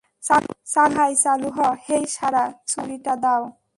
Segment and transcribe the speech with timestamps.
[0.23, 3.43] চালু হ ভাই, চালু হ হেই সারা, ছুরিটা দাও।